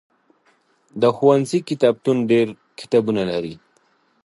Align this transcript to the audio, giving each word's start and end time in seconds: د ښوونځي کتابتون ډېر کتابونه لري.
د 1.01 1.03
ښوونځي 1.15 1.59
کتابتون 1.69 2.17
ډېر 2.31 2.47
کتابونه 2.79 3.21
لري. 3.31 3.55